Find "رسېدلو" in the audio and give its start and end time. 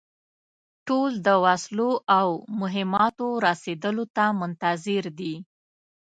3.47-4.03